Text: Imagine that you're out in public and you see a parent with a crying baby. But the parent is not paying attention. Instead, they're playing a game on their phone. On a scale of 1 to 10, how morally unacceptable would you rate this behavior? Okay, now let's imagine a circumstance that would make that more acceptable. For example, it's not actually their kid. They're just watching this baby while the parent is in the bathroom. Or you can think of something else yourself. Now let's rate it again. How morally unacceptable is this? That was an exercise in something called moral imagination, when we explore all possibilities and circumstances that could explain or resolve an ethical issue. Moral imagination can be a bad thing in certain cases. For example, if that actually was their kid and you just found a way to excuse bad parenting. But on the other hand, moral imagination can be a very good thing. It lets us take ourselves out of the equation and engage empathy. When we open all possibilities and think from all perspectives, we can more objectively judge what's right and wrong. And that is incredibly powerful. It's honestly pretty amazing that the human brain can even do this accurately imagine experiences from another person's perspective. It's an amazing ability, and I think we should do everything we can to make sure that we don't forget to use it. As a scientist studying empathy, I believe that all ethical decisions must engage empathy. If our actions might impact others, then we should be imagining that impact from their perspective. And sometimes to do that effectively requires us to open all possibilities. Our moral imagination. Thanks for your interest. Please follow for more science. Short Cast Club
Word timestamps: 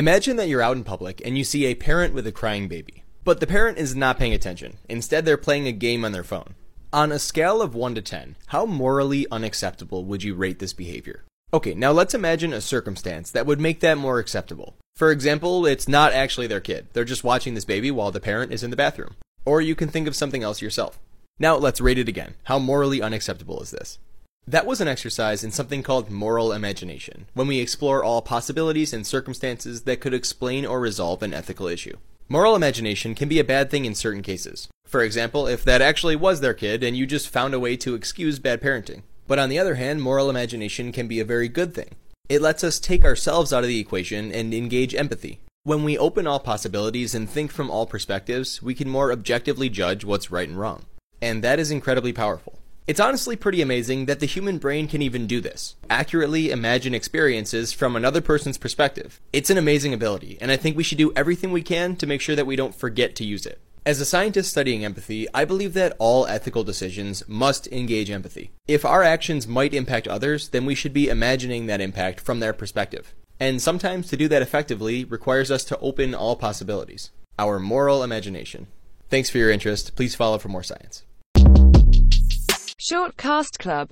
Imagine 0.00 0.36
that 0.36 0.48
you're 0.48 0.62
out 0.62 0.78
in 0.78 0.82
public 0.82 1.20
and 1.26 1.36
you 1.36 1.44
see 1.44 1.66
a 1.66 1.74
parent 1.74 2.14
with 2.14 2.26
a 2.26 2.32
crying 2.32 2.68
baby. 2.68 3.04
But 3.22 3.38
the 3.38 3.46
parent 3.46 3.76
is 3.76 3.94
not 3.94 4.18
paying 4.18 4.32
attention. 4.32 4.78
Instead, 4.88 5.26
they're 5.26 5.36
playing 5.36 5.66
a 5.66 5.72
game 5.72 6.06
on 6.06 6.12
their 6.12 6.24
phone. 6.24 6.54
On 6.90 7.12
a 7.12 7.18
scale 7.18 7.60
of 7.60 7.74
1 7.74 7.96
to 7.96 8.00
10, 8.00 8.36
how 8.46 8.64
morally 8.64 9.26
unacceptable 9.30 10.06
would 10.06 10.22
you 10.22 10.34
rate 10.34 10.58
this 10.58 10.72
behavior? 10.72 11.24
Okay, 11.52 11.74
now 11.74 11.92
let's 11.92 12.14
imagine 12.14 12.54
a 12.54 12.62
circumstance 12.62 13.30
that 13.32 13.44
would 13.44 13.60
make 13.60 13.80
that 13.80 13.98
more 13.98 14.18
acceptable. 14.18 14.74
For 14.96 15.10
example, 15.10 15.66
it's 15.66 15.86
not 15.86 16.14
actually 16.14 16.46
their 16.46 16.60
kid. 16.60 16.86
They're 16.94 17.04
just 17.04 17.22
watching 17.22 17.52
this 17.52 17.66
baby 17.66 17.90
while 17.90 18.10
the 18.10 18.20
parent 18.20 18.54
is 18.54 18.62
in 18.62 18.70
the 18.70 18.76
bathroom. 18.76 19.16
Or 19.44 19.60
you 19.60 19.74
can 19.74 19.90
think 19.90 20.08
of 20.08 20.16
something 20.16 20.42
else 20.42 20.62
yourself. 20.62 20.98
Now 21.38 21.56
let's 21.56 21.78
rate 21.78 21.98
it 21.98 22.08
again. 22.08 22.36
How 22.44 22.58
morally 22.58 23.02
unacceptable 23.02 23.60
is 23.60 23.70
this? 23.70 23.98
That 24.46 24.66
was 24.66 24.80
an 24.80 24.88
exercise 24.88 25.44
in 25.44 25.52
something 25.52 25.82
called 25.82 26.10
moral 26.10 26.52
imagination, 26.52 27.26
when 27.34 27.46
we 27.46 27.60
explore 27.60 28.02
all 28.02 28.20
possibilities 28.20 28.92
and 28.92 29.06
circumstances 29.06 29.82
that 29.82 30.00
could 30.00 30.14
explain 30.14 30.66
or 30.66 30.80
resolve 30.80 31.22
an 31.22 31.32
ethical 31.32 31.68
issue. 31.68 31.96
Moral 32.28 32.56
imagination 32.56 33.14
can 33.14 33.28
be 33.28 33.38
a 33.38 33.44
bad 33.44 33.70
thing 33.70 33.84
in 33.84 33.94
certain 33.94 34.22
cases. 34.22 34.68
For 34.86 35.02
example, 35.02 35.46
if 35.46 35.64
that 35.64 35.82
actually 35.82 36.16
was 36.16 36.40
their 36.40 36.54
kid 36.54 36.82
and 36.82 36.96
you 36.96 37.06
just 37.06 37.28
found 37.28 37.54
a 37.54 37.60
way 37.60 37.76
to 37.76 37.94
excuse 37.94 38.40
bad 38.40 38.60
parenting. 38.60 39.02
But 39.28 39.38
on 39.38 39.50
the 39.50 39.58
other 39.60 39.76
hand, 39.76 40.02
moral 40.02 40.28
imagination 40.28 40.90
can 40.90 41.06
be 41.06 41.20
a 41.20 41.24
very 41.24 41.48
good 41.48 41.72
thing. 41.72 41.94
It 42.28 42.42
lets 42.42 42.64
us 42.64 42.80
take 42.80 43.04
ourselves 43.04 43.52
out 43.52 43.62
of 43.62 43.68
the 43.68 43.78
equation 43.78 44.32
and 44.32 44.52
engage 44.52 44.96
empathy. 44.96 45.38
When 45.62 45.84
we 45.84 45.96
open 45.96 46.26
all 46.26 46.40
possibilities 46.40 47.14
and 47.14 47.30
think 47.30 47.52
from 47.52 47.70
all 47.70 47.86
perspectives, 47.86 48.60
we 48.60 48.74
can 48.74 48.88
more 48.88 49.12
objectively 49.12 49.68
judge 49.68 50.04
what's 50.04 50.32
right 50.32 50.48
and 50.48 50.58
wrong. 50.58 50.86
And 51.22 51.44
that 51.44 51.60
is 51.60 51.70
incredibly 51.70 52.12
powerful. 52.12 52.49
It's 52.90 52.98
honestly 52.98 53.36
pretty 53.36 53.62
amazing 53.62 54.06
that 54.06 54.18
the 54.18 54.26
human 54.26 54.58
brain 54.58 54.88
can 54.88 55.00
even 55.00 55.28
do 55.28 55.40
this 55.40 55.76
accurately 55.88 56.50
imagine 56.50 56.92
experiences 56.92 57.72
from 57.72 57.94
another 57.94 58.20
person's 58.20 58.58
perspective. 58.58 59.20
It's 59.32 59.48
an 59.48 59.58
amazing 59.58 59.94
ability, 59.94 60.38
and 60.40 60.50
I 60.50 60.56
think 60.56 60.76
we 60.76 60.82
should 60.82 60.98
do 60.98 61.12
everything 61.14 61.52
we 61.52 61.62
can 61.62 61.94
to 61.94 62.06
make 62.08 62.20
sure 62.20 62.34
that 62.34 62.48
we 62.48 62.56
don't 62.56 62.74
forget 62.74 63.14
to 63.14 63.24
use 63.24 63.46
it. 63.46 63.60
As 63.86 64.00
a 64.00 64.04
scientist 64.04 64.50
studying 64.50 64.84
empathy, 64.84 65.28
I 65.32 65.44
believe 65.44 65.72
that 65.74 65.94
all 66.00 66.26
ethical 66.26 66.64
decisions 66.64 67.22
must 67.28 67.68
engage 67.68 68.10
empathy. 68.10 68.50
If 68.66 68.84
our 68.84 69.04
actions 69.04 69.46
might 69.46 69.72
impact 69.72 70.08
others, 70.08 70.48
then 70.48 70.66
we 70.66 70.74
should 70.74 70.92
be 70.92 71.08
imagining 71.08 71.66
that 71.66 71.80
impact 71.80 72.18
from 72.18 72.40
their 72.40 72.52
perspective. 72.52 73.14
And 73.38 73.62
sometimes 73.62 74.08
to 74.08 74.16
do 74.16 74.26
that 74.26 74.42
effectively 74.42 75.04
requires 75.04 75.52
us 75.52 75.62
to 75.66 75.78
open 75.78 76.12
all 76.12 76.34
possibilities. 76.34 77.12
Our 77.38 77.60
moral 77.60 78.02
imagination. 78.02 78.66
Thanks 79.08 79.30
for 79.30 79.38
your 79.38 79.52
interest. 79.52 79.94
Please 79.94 80.16
follow 80.16 80.38
for 80.38 80.48
more 80.48 80.64
science. 80.64 81.04
Short 82.90 83.16
Cast 83.16 83.60
Club 83.60 83.88